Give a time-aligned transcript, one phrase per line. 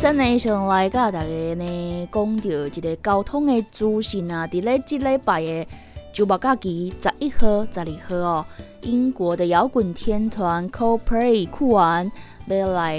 [0.00, 4.46] 首先呢，先来甲大家呢讲到一个交通的资讯啊。
[4.46, 5.66] 伫咧即礼拜的
[6.10, 8.46] 周末假期，十一号、十二号哦，
[8.80, 12.10] 英国的摇滚天团 Coldplay 酷玩
[12.46, 12.98] 要来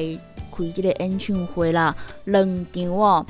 [0.55, 1.95] 开即个演唱会啦，
[2.25, 3.26] 两场哦，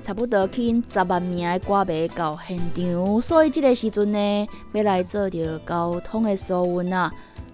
[0.00, 7.12] 差不多吸引十万名的歌迷到现场，所以即个时阵呢，要来做着交通的疏运啊。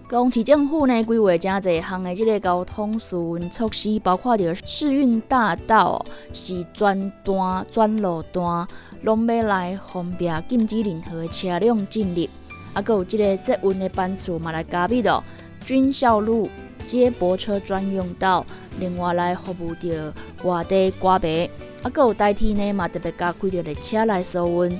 [0.09, 8.65] 讲市政府呢规划真侪项的即个交通疏运措施，包括着市运大道是专段、专路段，
[9.01, 12.25] 拢要来方便禁止任何的车辆进入。
[12.73, 15.21] 啊，佮有即个捷运的班次嘛来加密咯。
[15.65, 16.49] 军校路
[16.85, 18.45] 接驳车专用道，
[18.79, 20.13] 另外来服务着
[20.45, 21.49] 外地歌迷。
[21.83, 24.79] 啊，佮有代替呢嘛特别加开着列车来疏运。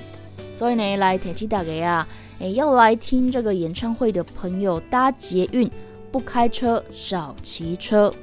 [0.54, 2.08] 所以呢，来提醒大家啊。
[2.40, 5.68] 诶，要来听这个演唱会的朋友，搭捷运
[6.12, 8.14] 不开车，少骑车。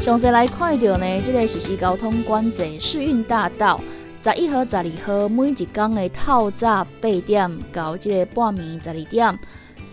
[0.00, 3.80] 上次来看到呢，这个实施交通管制，市运大道
[4.20, 9.38] 十一号、十二号每一天的透早八点到这个半暝十二点，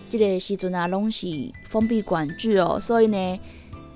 [0.08, 1.26] 这个时阵啊，拢是
[1.64, 3.40] 封闭管制哦，所以呢。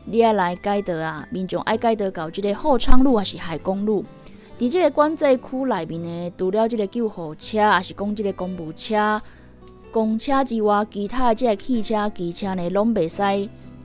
[0.06, 4.04] 你爱来改道啊，民众爱改道到即个后昌路还是海公路？
[4.58, 9.20] 伫即个管制区内面呢，除了即个救护车，还是讲即个公务车、
[9.90, 13.22] 公车之外，其他的即个汽车、机车呢，拢袂使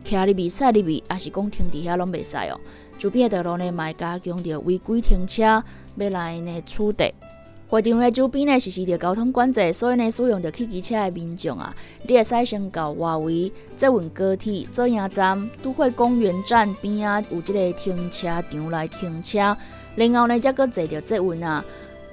[0.04, 2.60] 徛入面、塞入面，还是讲停伫遐拢袂使哦。
[2.98, 5.64] 周边的道路呢，卖加强着违规停车，
[5.96, 7.14] 要来呢处理。
[7.70, 11.72] 会场的周边呢实施着交通管制，所以呢使用着汽机车的民众啊，
[12.02, 19.56] 你会使先到外围捷运高铁左营站、都会公园站边啊有即个停车场来停车，
[19.96, 21.64] 然后呢再搁坐着捷运啊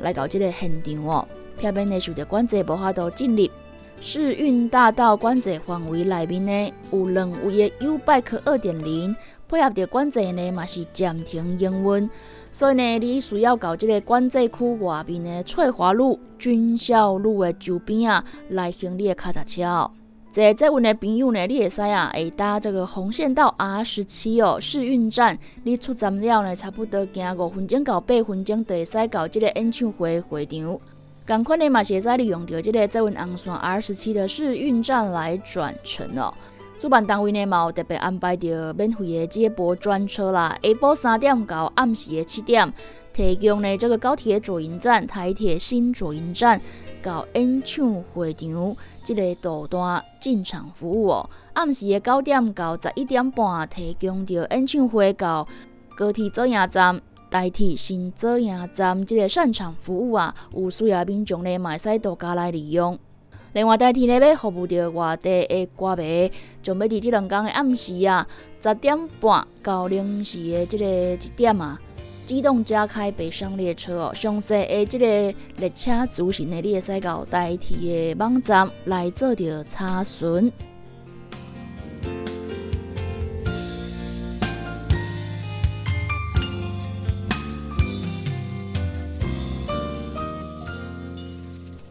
[0.00, 1.26] 来到即个现场哦，
[1.58, 3.48] 偏偏呢受着管制无法度进入。
[3.98, 9.16] 市运大道管制范围内面呢有两位的 U Bike 二点零，
[9.48, 12.10] 配合着管制呢嘛是暂停营运。
[12.56, 19.90] 所以呢，你需要到这个管制区外面的翠华路、军校路的周边啊，来行你的卡踏车。
[20.30, 25.38] 在在运的朋友呢，你会使啊，会搭这个红线到 R 十七哦，试运站。
[25.64, 30.80] 你出站了呢，差不多行五分钟到八分钟，就会使到这个演唱会会场。
[31.26, 36.32] 赶快呢，嘛是会使利用到这个在运红线 R 十七的试运站来转乘哦。
[36.78, 42.70] 主办单位呢，嘛有特别安排着免费的接驳专车啦，下晡三点到暗时的七点，
[43.14, 46.60] 提供呢这个高铁左营站、台铁新左营站
[47.02, 51.30] 到演唱会场这个导段进场服务哦。
[51.54, 55.48] 暗时的九点到十一点半，提供着演唱会到
[55.96, 57.00] 高铁左营站、
[57.30, 62.98] 台铁新左营站这个散场服务啊，有需要民众呢，买使到家来利用。
[63.56, 66.30] 另外，代替呢要服务着外地的歌迷，
[66.62, 68.26] 准备伫即两天的暗时啊，
[68.62, 71.80] 十点半到零时的即个一点啊，
[72.26, 74.12] 自动加开北上列车哦。
[74.14, 75.06] 详细的即个
[75.56, 80.52] 列车资讯呢，你会使到代替的网站来做着查询。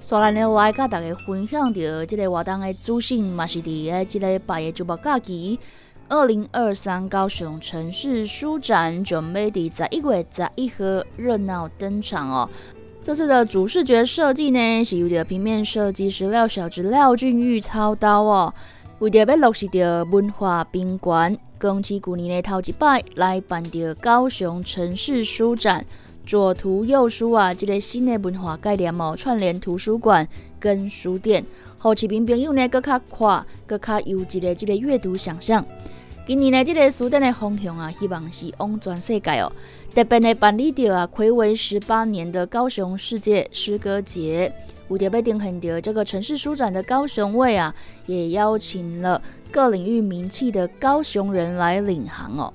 [0.08, 5.60] 刷来呢，来甲大家分享着即个活动的资讯，嘛是伫个即个八月周末假期，
[6.07, 10.75] 二零二三高雄城市书展准备伫十一月十一号
[11.18, 12.48] 热闹登场哦。
[13.02, 18.54] 这次的主视觉设计呢，是由着平面设计师廖小志、廖俊玉操刀哦。
[19.00, 25.84] 为着要落实着文化宾馆，公司去年的头一摆来办着高雄城市书展。
[26.25, 30.27] 左图右书啊，这个新的文化概念哦，串联图书馆
[30.60, 31.45] 跟书店，
[31.77, 35.63] 好市民朋友呢，更较快、更较有一个这个阅读想象。
[36.25, 39.51] 今年呢，这个书店的方向啊，希望是往全世界哦，
[39.94, 44.51] 特别的办理着啊，暌违十八年的高雄世界诗歌节，
[44.88, 47.75] 五特别定很着这个城市书展的高雄卫啊，
[48.07, 52.51] 也邀请了各领域名气的高雄人来领航哦。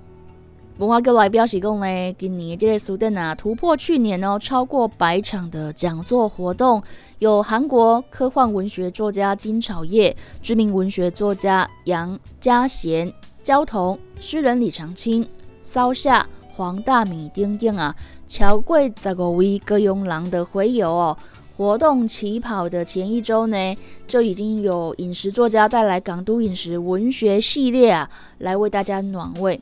[0.81, 6.83] 文化局来表示讲呢，今年这个书展啊，突破去年哦，超过百场的讲座活动，
[7.19, 13.13] 有韩国科幻文学作家金草叶、知名文学作家杨家贤、
[13.43, 15.29] 焦桐、诗人李长青、
[15.63, 16.27] 烧夏。
[16.53, 17.95] 黄大米丁丁啊，
[18.27, 21.17] 乔贵十五位歌咏郎的回游哦。
[21.57, 29.61] 活动起跑的前一周呢，就已经有饮食作家带来港都饮食文学系列啊，来为大家暖胃。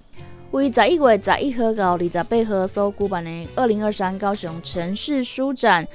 [0.51, 5.87] 为十一月十一号到二十八号所举办的二零二三高雄城市书展，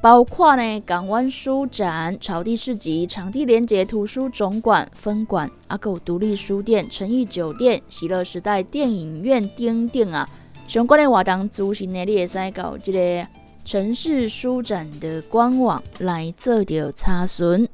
[0.00, 10.26] 包括呢港湾书展、草地市集、场地连接图书总馆分馆、阿狗独立书店、诚意酒店、喜乐时代电影院等等啊。
[10.66, 13.26] 相关的活动资讯呢，你会使到这个
[13.62, 17.68] 城市书展的官网来做着查询。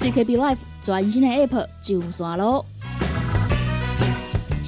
[0.00, 2.64] CKB Life 全新的 App 上线喽！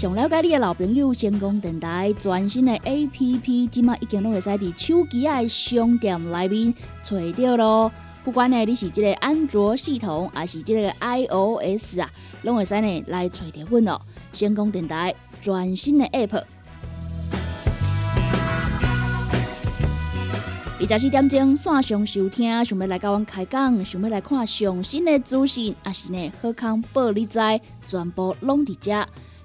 [0.04, 7.90] 想了解你的老朋友，先讲电台全新的 App，即马已经拢会使伫手机的商店内面找到咯。
[8.22, 12.10] 不管呢你是这个安卓系统，还是这个 iOS 啊，
[12.42, 13.98] 拢会使呢来找着阮哦。
[14.34, 15.14] 先讲电台。
[15.40, 16.42] 全新的 App，
[20.80, 27.38] 二十四点钟线上收听，想要来甲阮开讲，想要来看上新的资讯，还是呢好康报你知，
[27.88, 29.06] 全部拢伫遮。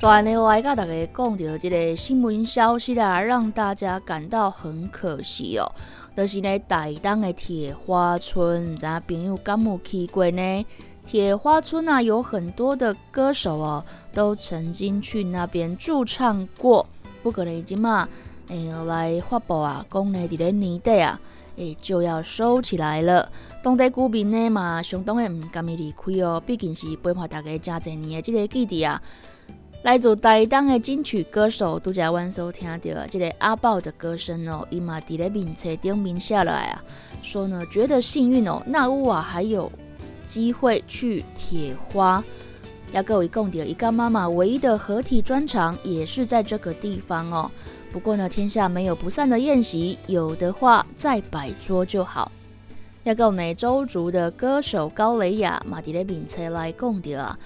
[0.00, 5.72] 昨天来甲大家讲到这个新闻消息啦，让大家感到很可惜哦。
[6.16, 10.66] 就是呢，台东的铁花村，咱朋友敢有去过呢？
[11.04, 16.86] 铁花村啊，有很多的歌手哦，都曾经去那边驻唱过。
[17.22, 18.08] 不过呢，已经嘛，
[18.48, 21.20] 诶，来发布啊，讲呢，伫咧年底啊，
[21.56, 23.30] 诶，就要收起来了。
[23.62, 29.02] 当地居民呢嘛，相当的唔甘意离开哦，毕竟是陪伴大家真侪年的这个基地啊。
[29.82, 36.84] 来自台东的金曲歌手拄则阮所听到这个阿豹的歌声哦，伊嘛伫咧名册顶名下来啊，
[37.22, 39.72] 说呢觉得幸运哦，那屋啊还有
[40.26, 42.22] 机会去铁花。
[42.92, 47.50] 要各位共点一个妈妈唯一的合体专场也是在这个地方哦。
[47.90, 52.30] 不过呢，天下没有不散的宴席，有的话再摆桌就好。
[53.04, 57.38] 要告呢周族的歌手高蕾雅嘛伫咧名册来共点啊。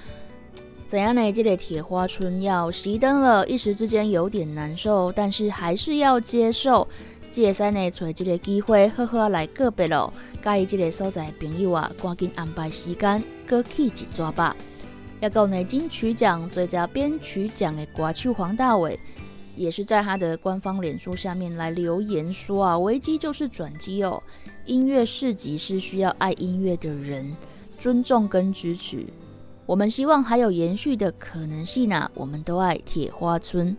[0.94, 1.32] 怎样呢？
[1.32, 6.86] 这个铁花村要熄灯了，一时之间有点难受，但是还是要接受。
[7.32, 10.12] 这个呢，找这个机会好好来告别咯。
[10.40, 14.56] 介意这个所在朋友啊，赶紧安排时间过去一抓吧。
[15.18, 18.96] 要讲呢，金曲奖最佳编曲奖的歌曲黄大炜，
[19.56, 24.22] 也是在他的官方脸书下面来留言说啊，危机就是转机哦。
[24.64, 27.36] 音乐市集是需要爱音乐的人
[27.80, 29.04] 尊重跟支持。
[29.66, 32.10] 我们希望还有延续的可能性呢。
[32.14, 33.76] 我们都爱铁花村。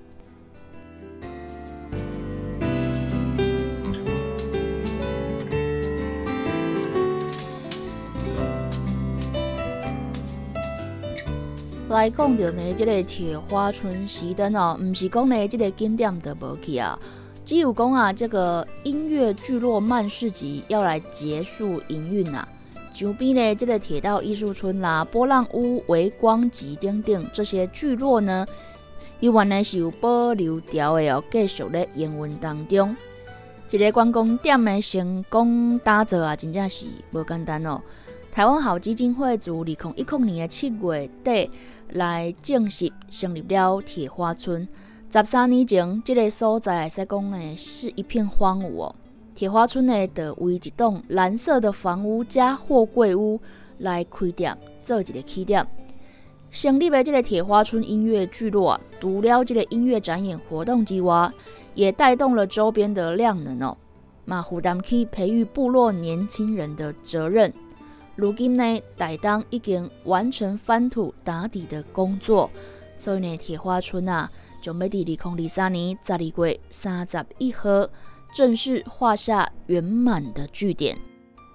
[11.88, 17.00] 来讲到呢，这个铁花村熄灯哦，唔是讲呢，这个景点的无去啊，
[17.46, 22.46] 只有讲啊，这个音乐聚落慢市集要来结束营运呐。
[22.95, 28.47] 周边呢，这个铁道艺术村啦、波浪屋、微光集等等这些聚落呢，
[29.19, 32.95] 依然呢是有保留掉的哦，继续咧营运当中。
[33.69, 37.81] 一个观光点的成功打造啊，真正是无简单哦。
[38.31, 41.51] 台湾好基金会自二零一零年的七月底
[41.89, 44.65] 来正式成立了铁花村。
[45.11, 48.95] 十三年前，这个所在说讲呢是一片荒芜哦。
[49.36, 53.38] 铁花村呢，的为一栋蓝色的房屋加货柜屋
[53.80, 55.68] 来开店，做一个起点。
[56.51, 61.30] 成立的这个铁花村音乐聚落啊，除了这个音乐展演活动之外，
[61.74, 63.77] 也带动了周边的量能哦。
[64.24, 67.54] 嘛负担起培育部落年轻人的责任。
[68.15, 72.50] 如今呢，大当已经完成翻土打底的工作，
[72.96, 77.89] 所以呢，铁花村啊，就要伫二零二三年十二月三十一号
[78.36, 80.98] 正式画下圆满的句点。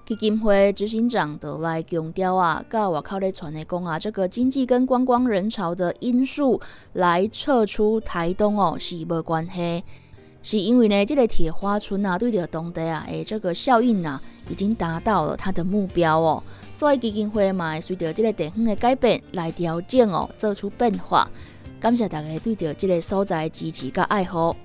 [0.06, 6.58] 基金会执行长的来强调啊，甲外口咧传的讲啊，这个经济跟观光人潮的因素
[6.94, 9.84] 来撤出台东哦，是无关系。
[10.42, 14.18] 是因为呢，这个铁花村啊，对着当地啊，诶，这个效应啊，
[14.48, 16.42] 已经达到了它的目标哦。
[16.72, 21.30] 所以基金会嘛，随着这个地方的改变来调整哦，做出变化。
[21.78, 24.56] 感谢大家对着这个所在支持甲爱护。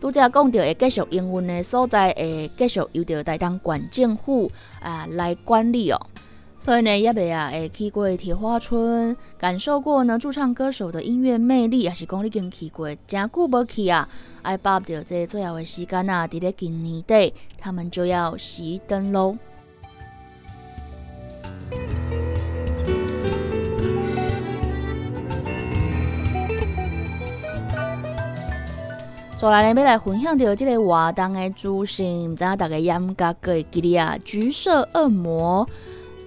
[0.00, 6.00] 拄则讲到会继续营运的所在，会继续由着台东县政府啊来管理哦。
[6.58, 14.08] 所以呢，也未啊，会去过铁花村，感受过呢驻唱歌手的音乐魅力，还是讲你已经去过，真久无去啊？
[14.42, 19.36] 爱把着这最后的时间啊，伫咧今年底，他们就要熄灯喽。
[29.44, 34.16] 所来呢，要来分享到这个活动的资讯，唔知大家严格个记哩啊？
[34.24, 35.68] 橘色恶魔。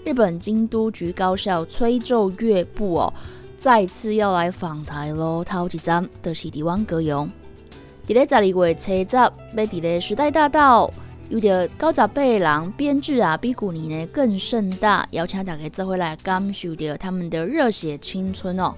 [0.05, 3.11] 日本京都局高校吹奏乐部哦，
[3.57, 5.43] 再次要来访台喽！
[5.43, 7.27] 头一站就是伫湾歌咏。
[8.05, 10.93] 伫咧十二月初十，要伫咧时代大道，
[11.29, 18.75] 有着九十八个人编制啊，比去年呢更盛大，邀请大家做回来感受着他们的热血青春哦。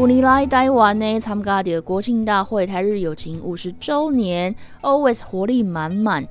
[0.00, 6.26] 五年来，台湾呢参加的国庆大会，台日友情五十周年，always 活力满满。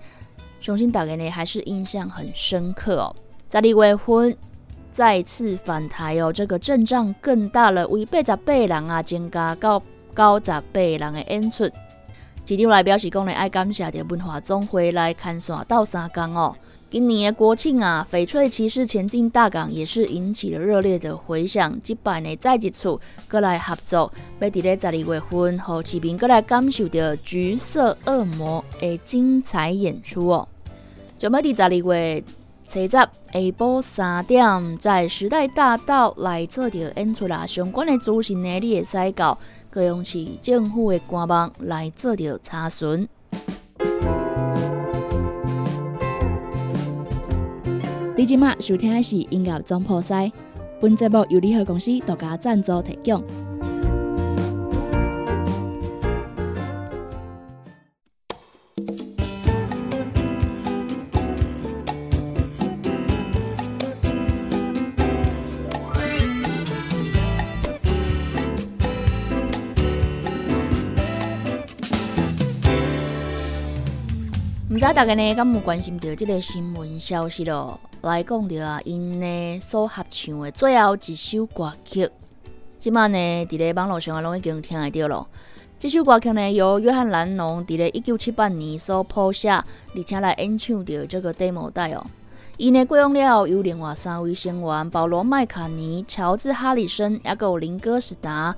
[0.59, 3.15] 相信大家呢还是印象很深刻哦。
[3.47, 4.35] 十二月婚
[4.89, 9.79] 再次返台哦，这个阵仗更大了，为八十八人啊增加到
[10.15, 11.69] 九十八人的演出。
[12.49, 16.55] 市长来表示讲呢，爱感谢的文化总会来看线到三江哦。
[16.89, 21.79] 今年的国庆啊，翡翠骑士前进大港也是引起了热烈的回响。
[21.79, 22.97] 即摆呢，再一次
[23.29, 30.47] 过来合作，要伫咧十二月份，和市民过来感受着橘色恶魔的精彩演出哦。
[31.19, 32.23] 就要伫十二月
[32.65, 37.45] 初十下晡三点，在时代大道来做着演出啦。
[37.45, 39.37] 相关的资讯呢，你会使到
[39.71, 43.07] 高雄市政府的官网来做着查询。
[48.17, 50.31] 你今麦收听的是音乐总破塞，
[50.81, 53.23] 本节目由联合公司独家赞助提供。
[74.91, 77.79] 大家呢，敢有关心到这个新闻消息咯？
[78.01, 82.09] 来讲着啊，因呢所合唱的最后一首歌曲，
[82.75, 85.27] 即马呢伫咧网络上啊，拢已经听会到咯。
[85.77, 92.03] 这首歌曲呢，由约翰·兰农伫咧一九七八年所谱写，而且来演唱着这个 demo 带哦。
[92.57, 98.55] 伊呢过用了有另外三位成员：保罗·麦卡尼、乔治·哈里森，也有林哥斯达。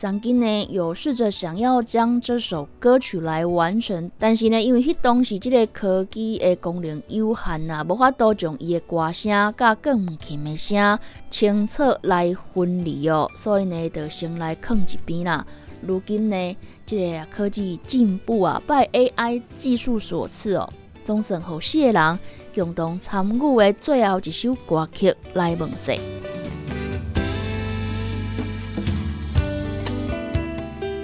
[0.00, 15.46] 曾经呢有试着想要将这首歌曲来完成，但是呢，因为迄当时这个科技的功能有限呐，无法度将伊的歌声甲钢琴的声清楚来分离哦，所以呢，就先来放一边啦。
[15.82, 20.66] 如今呢，这个科技进步啊，拜 AI 技术所赐哦，
[21.04, 22.18] 总算好四个人
[22.54, 25.98] 共同参与的最后一首歌曲来问世。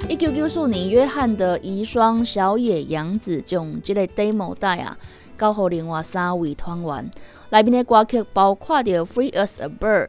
[0.09, 4.97] 一九九四年，约翰的遗孀小野洋子将这个 demo 带啊
[5.37, 7.11] 交予另外三位团员。
[7.51, 10.09] 内面的歌曲包括着《Free as a Bird》、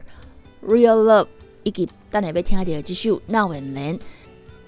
[0.64, 1.24] Real Love》
[1.64, 3.94] 以及等下要听到这首《Now and Then》。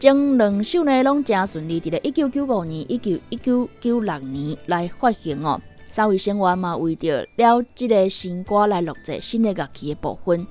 [0.01, 5.61] 将两首呢拢正顺利，伫咧一九九五年、一九一九九六年来发行哦。
[5.89, 10.47] 三位成员嘛为着了这个新歌来录制新的乐器的部分。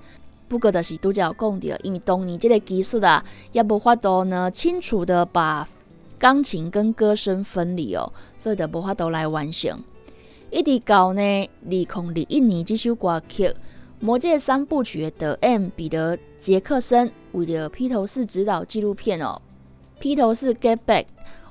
[0.49, 5.69] 不过，就是拄则有讲到，因为当年这个技术啊，也无法度呢清楚的把
[6.17, 9.79] 钢琴跟歌声分离哦，所以就无法度来完成。
[10.49, 13.47] 一直到呢二零二一年，这首歌曲
[13.99, 19.39] 《魔戒三部曲》的 M 彼得杰克森为了披头士指导纪录片哦，
[20.01, 21.03] 《披头士 Get Back》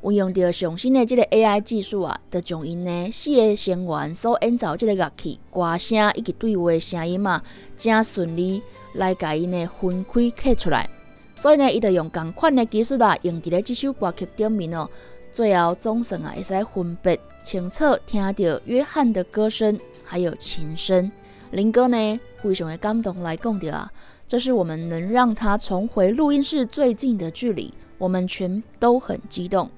[0.03, 7.43] 运用着上新的这个 AI 技术啊，的将因呢四个成员所演奏这个乐器歌声以及对话声音嘛，
[7.77, 8.63] 正顺利。
[8.95, 10.89] 来甲因呢分开刻出来，
[11.37, 14.89] 所以呢，伊就用共款的技术啊，用伫咧这首歌曲顶面哦。
[15.31, 21.13] 最后总算啊，会使分别清楚听到约翰的歌声，还有琴声。
[21.51, 23.93] 林哥呢，非常的感动来讲的啊，
[24.27, 29.69] 这是我们能让他重回录音室最近的距离，我们全都很激动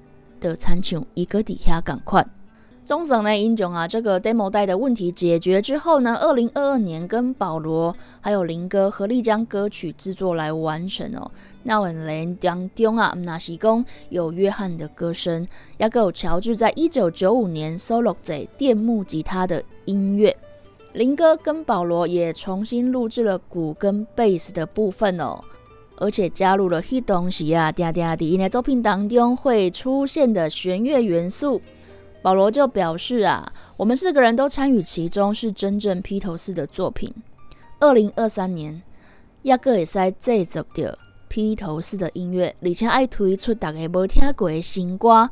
[0.41, 2.27] 的参唱一个底下赶快。
[2.83, 11.31] 中省呢，英雄啊，这个 demo 带的问题解决之后呢，二零二二年跟保罗还有林哥合力将歌曲制作来完成哦。
[11.63, 15.47] 那我们当中啊，那是讲有约翰的歌声，
[15.79, 20.37] 也有乔治在一九九五年 solo 在电木吉他的音乐。
[20.95, 25.39] 林哥跟保罗也重新录制了鼓跟贝斯的部分哦，
[26.01, 31.61] 而且加入了黑东西啊，嗲嗲的，因为作品当中会出现的弦乐元素。
[32.23, 37.15] 保罗就表示啊，我们四个人都参与其中，是真正披头士的作品。
[37.79, 38.83] 二零二三年，
[39.43, 45.31] 亚哥也在制作着披头士的音乐，而且爱推出大家无听过的新歌，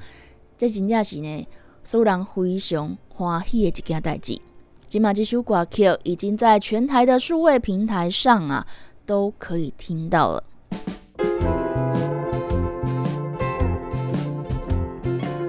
[0.56, 1.46] 这真正是呢，
[1.84, 4.40] 使人非常欢喜的一件代志。
[4.86, 8.66] 今嘛这首歌曲已经在全台的数位平台上啊，
[9.04, 10.42] 都可以听到了。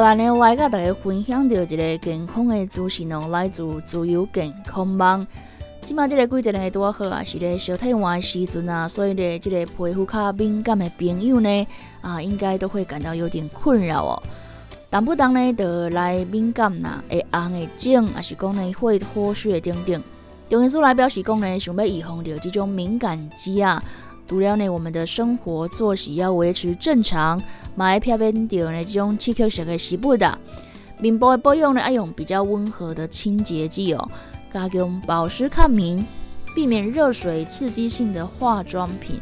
[0.00, 5.26] 所以呢，来甲大家分享到一个健康的资讯哦，来自自由健康网。
[5.84, 11.66] 即马即个季节呢拄好啊，是咧小太阳的时阵啊，所以咧即个皮肤较敏感的朋友呢，
[12.00, 14.22] 啊，应该都会感到有点困扰哦。
[14.88, 20.02] 当不当呢，就来敏感呐，会红会肿，还是讲呢会脱屑等等。
[20.48, 23.84] 中医师来表示讲呢，想要预防着这种敏感肌啊。
[24.30, 27.42] 除了呢，我们的生活作息要维持正常，
[27.74, 30.38] 买漂边掉呢这种刺激性的食物的，
[31.00, 34.08] 面部的保养呢，爱用比较温和的清洁剂哦，
[34.54, 36.06] 加用保湿抗敏，
[36.54, 39.20] 避免热水刺激性的化妆品。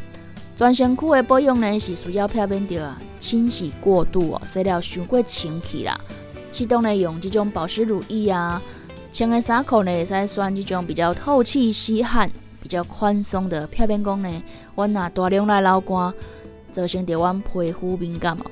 [0.55, 5.99] 全身裤的保养呢，是需要漂边掉啊，清洗过度哦，洗了伤过清气啦。
[6.53, 8.63] 适当呢用这种保湿乳液啊，
[9.11, 12.31] 穿的衫裤呢，会使选这种比较透气吸汗。
[12.69, 14.43] 比较宽松的漂边讲呢，
[14.75, 16.13] 我拿大量来流汗，
[16.71, 18.45] 造成着阮皮肤敏感哦。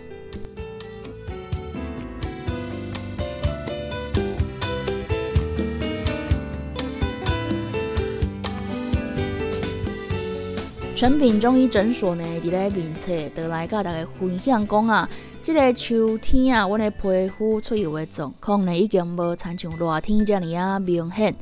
[10.94, 15.06] 全品中医诊所呢，伫咧面册得来甲大家分享讲啊，
[15.42, 21.34] 即个秋天啊，阮的皮肤出油的状况呢，已经无亲像热天遮尔啊明显。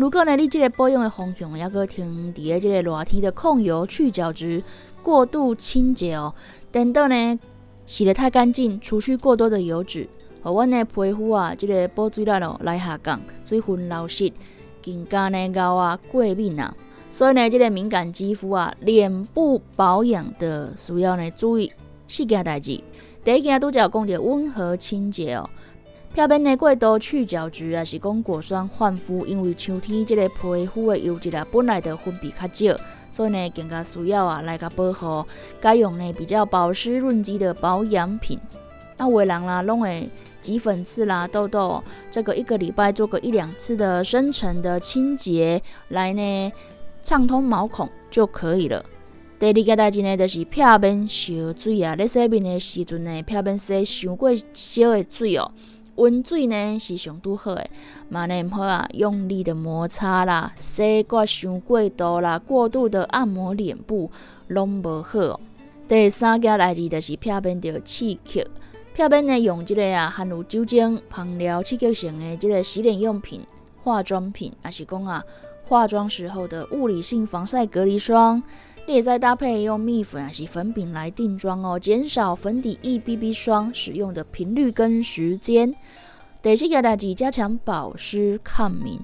[0.00, 4.62] 如果呢，你这个保养的方向，要搁停伫个这个热天的控油去角质、
[5.02, 6.32] 过度清洁哦，
[6.72, 7.38] 等到呢
[7.84, 10.08] 洗得太干净，除去过多的油脂，
[10.40, 14.32] 和阮的皮肤啊，这个保水力哦来下降，水分流失，
[14.82, 16.74] 更加呢高啊过敏啊，
[17.10, 21.70] 所以呢，这个敏感肌肤啊，脸部保养的需要呢注意
[22.08, 22.82] 四件代志。
[23.22, 25.50] 第一件拄则讲着温和清洁哦。
[26.12, 32.80] 漂边的过度去角质啊，是讲果酸焕肤，因为秋天这个皮肤的油脂啊本来就分泌较少，
[33.12, 35.24] 所以呢更加需要啊来个保护。
[35.60, 38.36] 该用呢比较保湿润肌的保养品。
[38.96, 40.10] 那有的人啦，拢会
[40.42, 46.52] 挤粉刺啦、痘痘，这个一个礼拜做个一两次的深层的清洁，来呢
[47.00, 48.84] 畅通毛孔就可以了。
[49.38, 55.52] 第二个代志呢，就是漂边烧水啊，咧洗面的时阵呢，漂边洗伤过少的水哦。
[56.00, 57.70] 温水呢是上拄好诶，
[58.08, 64.10] 嘛呢毋好啊，用力的摩擦啦，洗过伤过度啦，过度的按摩脸部
[64.48, 65.38] 拢无好。
[65.86, 68.46] 第三件代志就是漂边着刺激，
[68.94, 73.42] 漂边呢用即个啊含有酒精、香料刺激性的即个洗脸用品、
[73.82, 75.22] 化妆品，还是讲啊
[75.66, 78.42] 化妆时候的物理性防晒隔离霜。
[78.86, 85.72] 你也在搭配用蜜粉还是粉饼来定妆哦，减少粉底液、BB 霜使用的频率跟时间。
[86.42, 88.98] 第四个代志，加强保湿抗敏。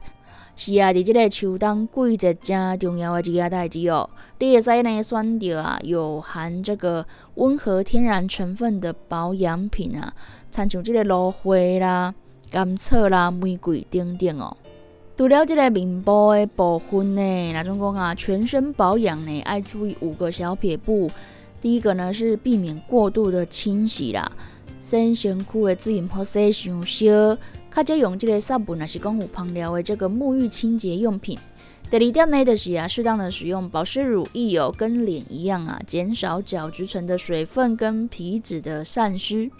[0.56, 4.08] 是啊，伫这个秋冬季节真重要的一件代志哦。
[4.38, 10.12] 你也使呢选择啊有含这个温和天然成分的保养品啊，
[10.50, 12.12] 参像这个芦荟啦、
[12.50, 14.56] 甘草啦、玫瑰等等哦。
[15.16, 21.11] 除了这个面部的部分呢，那种讲啊，全身保养呢，爱注意五个小撇步。
[21.59, 24.31] 第一个呢是避免过度的清洗啦，
[24.79, 27.38] 洗身躯的水毋好洗伤烧，
[27.74, 31.38] 较少用这个杀菌，也是讲有芳疗的这个沐浴清洁用品。
[31.88, 39.50] 第二点呢，就是啊，适当的使用保湿乳液哦，跟脸一样啊，减少角质层的水分跟皮脂的散失。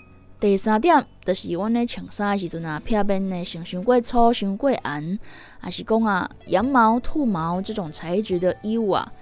[0.46, 5.18] 第三点，就是阮咧穿衫的时阵啊，片边呢穿伤过粗、伤过硬，
[5.59, 9.12] 还是讲啊羊毛、兔毛这种材质的衣物啊，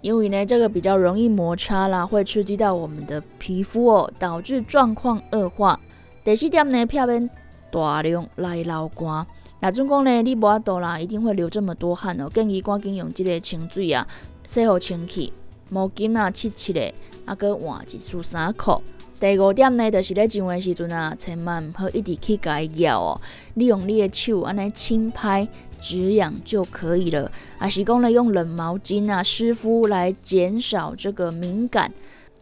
[0.00, 5.78] 因为呢这个比较容易摩擦啦，会刺激到我们的皮肤哦，导致状况恶化。
[6.24, 7.30] 第四点呢，片边
[7.70, 9.24] 大量来流汗。
[9.60, 12.28] 那总讲呢，你无法度啦，一定会流这么多汗哦。
[12.34, 14.04] 建议赶紧用即个清水啊，
[14.44, 15.32] 洗好清气，
[15.68, 16.92] 毛巾啊，擦擦的，
[17.24, 18.82] 啊，搁换一束衫裤。
[19.22, 23.20] 第五点呢，就是咧上的时阵啊，千万唔好一直去改咬哦。
[23.54, 25.46] 你用你的手安尼轻拍
[25.80, 27.30] 止痒就可以了。
[27.56, 31.92] 啊，是讲咧用冷毛巾啊湿敷来减少这个敏感，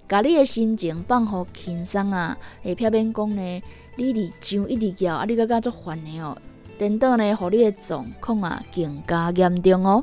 [0.09, 2.39] 把你的心情放好轻松啊。
[2.65, 3.63] 下片边讲呢，
[3.97, 6.35] 你伫上一直咬啊，你个加足烦的哦。
[6.79, 10.03] 等到呢，互你的状况啊更加严重哦。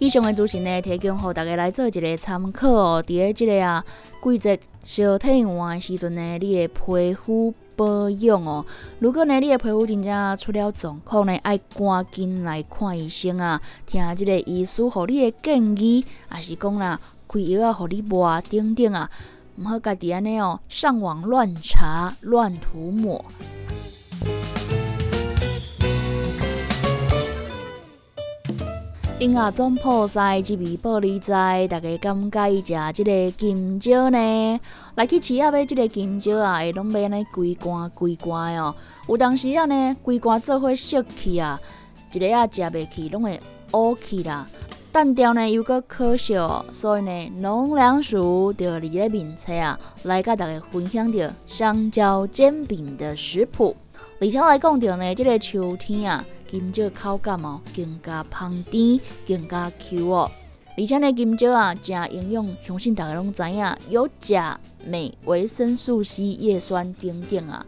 [0.00, 3.04] 以上的资讯呢，提供给大家来做一个参考哦。
[3.06, 3.84] 伫咧即个啊
[4.24, 8.64] 季节小体换的时阵呢，你的皮肤保养哦。
[8.98, 16.02] 如果呢，你的皮肤真正出了状况呢，爱赶紧来看医生啊，听即个医师互你的建议，
[16.34, 19.10] 也是讲啦，开药啊，互你抹等等啊。
[19.58, 23.22] 毋好家己安尼哦，上网乱查乱涂抹。
[29.20, 34.60] 因啊，总破西即味玻璃仔，大家感觉伊食即个金蕉呢？
[34.94, 38.74] 来去市啊买即个金蕉啊，会拢买安尼规罐规罐哦。
[39.08, 41.60] 有当时啊呢，规罐做伙熟去啊，
[42.10, 43.38] 一个啊食袂去，拢会
[43.72, 44.48] 乌去啦。
[44.90, 53.76] 蛋雕呢又搁可惜哦，所以呢，农粮署就伫咧面册啊，来甲大家分享着香蕉煎饼的食谱。
[54.18, 60.30] 而且来讲着呢，即个秋天啊，金蕉口感哦更加香甜，更加 Q 哦。
[60.76, 67.64] 而且呢，金蕉啊，真营养，相信大家拢知影，有钾、镁、维生素 C、叶酸等等啊。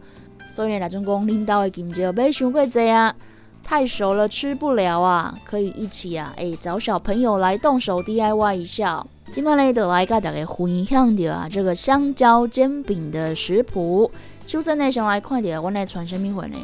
[0.51, 3.15] 所以呢，来种讲领导的金蕉买伤过济啊。
[3.63, 9.05] 太熟了吃不了啊，可以一起啊，哎，找小朋友来动手 DIY 一下。
[9.31, 14.11] 今麦呢，就来甲大家分享着啊，这个香蕉煎饼的食谱。
[14.45, 16.57] 首先呢，先来看点我来传什么粉呢？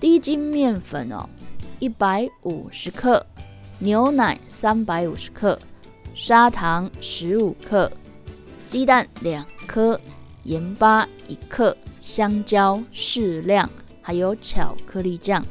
[0.00, 1.28] 低筋面粉哦，
[1.82, 3.26] 一百五十克，
[3.80, 5.58] 牛奶三百五十克，
[6.14, 7.90] 砂糖十五克，
[8.68, 10.00] 鸡蛋两颗，
[10.44, 13.68] 盐巴一克，香蕉适量，
[14.00, 15.44] 还有巧克力酱。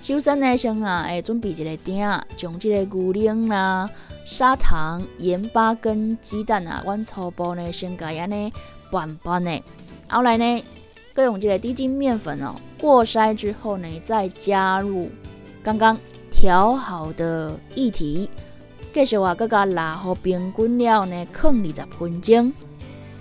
[0.00, 3.90] 首先呢，先啊，会准备一个鼎，将这个牛奶啦、
[4.24, 8.52] 砂糖、盐巴跟鸡蛋啊，阮初步呢先加安尼
[8.92, 9.60] 拌拌呢。
[10.06, 10.64] 后来呢，
[11.12, 15.10] 搁用这个低筋面粉哦，过筛之后呢，再加入
[15.62, 15.98] 刚刚
[16.30, 18.30] 调好的液体，
[18.92, 22.52] 继续话搁甲拉好平均了呢，控二十分钟。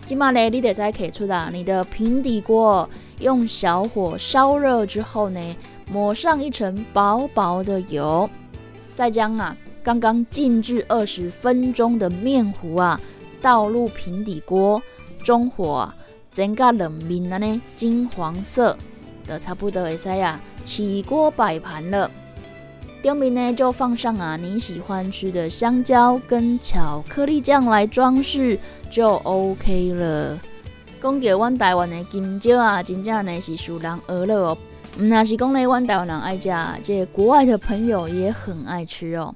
[0.05, 5.55] 即马呢，你得再摕出啊，你的平底锅用小火烧热之后呢。
[5.89, 8.29] 抹上一层薄薄的油，
[8.93, 12.99] 再将啊刚刚静置二十分钟的面糊啊
[13.41, 14.81] 倒入平底锅，
[15.23, 15.95] 中火啊
[16.29, 18.77] 整个冷面了呢金黄色
[19.25, 22.11] 的差不多会使啊起锅摆盘了。
[23.01, 30.37] 顶面呢就放上啊你喜欢吃的香蕉跟巧克力酱来装饰就 OK 了。
[30.99, 34.57] 讲到阮台湾的金蕉啊，真正呢是受人饿了哦。
[34.97, 36.49] 那是讲呢，阮台湾人爱食，
[36.81, 39.35] 这国外的朋友也很爱吃哦。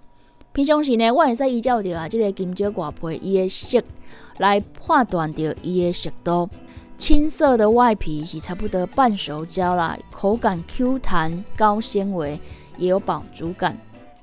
[0.54, 3.82] 平常时呢，我会使依照着啊，这个金蕉外皮伊的色
[4.40, 6.50] 来判断着伊的熟度。
[6.98, 12.40] 青色的外皮是差不多半熟焦啦，口感 Q 弹、高纤维，
[12.82, 13.78] 也有饱足感。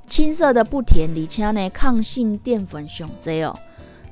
[0.09, 3.59] 青色的不甜，而且呢抗性淀粉上侪哦。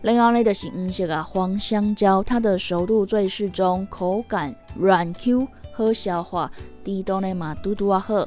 [0.03, 5.49] 另外呢，就是黄色啊，黄香蕉，它的熟度最适中，口感软 Q。
[5.73, 6.51] 好消化，
[6.83, 8.27] 低度呢嘛嘟嘟啊好，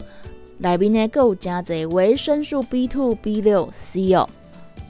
[0.59, 4.29] 内面呢够加侪维生素 B two、B 六、C 哦。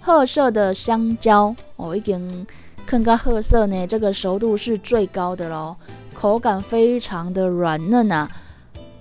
[0.01, 2.45] 褐色的香蕉哦，已经
[2.85, 5.77] 更加褐色呢，这个熟度是最高的咯，
[6.13, 8.29] 口感非常的软嫩啊。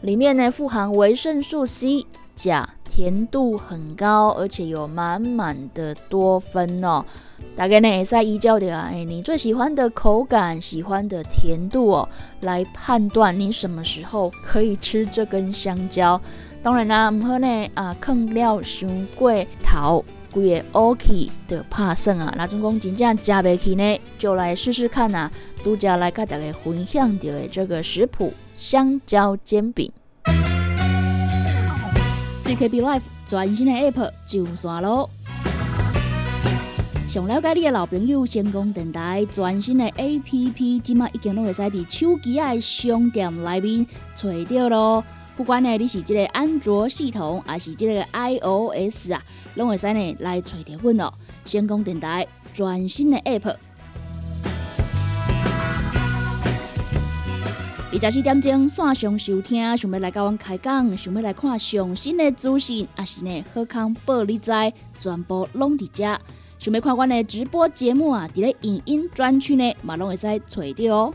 [0.01, 2.07] 里面呢富含维生素 C、
[2.37, 7.05] 钾，甜度很高，而且有满满的多酚哦。
[7.57, 12.09] 大概呢，在依照的，哎，你最喜欢的口感、喜欢的甜度哦，
[12.41, 16.21] 来判断你什么时候可以吃这根香蕉。
[16.63, 19.33] 当然啦，唔好呢啊，啃了伤过
[19.63, 25.31] 头，规个 OK 的拍算啊，那总讲真正食袂起呢，就来试试看啊。
[25.65, 29.91] 独家来跟大家分享到的这个食谱香蕉煎饼。
[32.45, 35.11] CKB Life 全新的 App 上线咯！
[37.11, 45.05] 想了解你的老朋友，先讲电台全新的 App，即马已经拢会使伫手机的商店内面找到咯。
[45.39, 49.23] 不管呢你是即个安卓系统，还是即个 iOS 啊，
[49.55, 51.13] 拢会使呢来找到阮哦。
[51.45, 53.55] 先讲电台全新的 App。
[57.93, 64.51] 二十四点钟线上收听，想要来甲阮开讲，想要来看上新的资讯，也是呢好康报你知，
[64.99, 66.19] 全部拢伫遮。
[66.59, 71.15] 想要看阮的直播节目啊，伫咧影音专区呢，嘛拢会使找到哦。